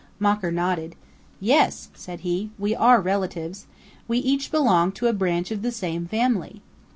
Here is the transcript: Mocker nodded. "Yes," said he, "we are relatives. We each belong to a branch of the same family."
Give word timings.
Mocker 0.17 0.51
nodded. 0.51 0.95
"Yes," 1.39 1.89
said 1.93 2.21
he, 2.21 2.49
"we 2.57 2.75
are 2.75 2.99
relatives. 3.01 3.67
We 4.07 4.17
each 4.17 4.49
belong 4.49 4.91
to 4.93 5.05
a 5.05 5.13
branch 5.13 5.51
of 5.51 5.61
the 5.61 5.69
same 5.71 6.07
family." 6.07 6.63